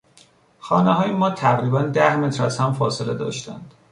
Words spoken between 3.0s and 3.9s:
داشتند.